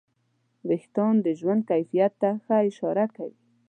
وېښتيان 0.67 1.15
د 1.21 1.27
ژوند 1.39 1.61
کیفیت 1.69 2.13
ته 2.21 2.31
اشاره 2.69 3.05
کوي. 3.15 3.37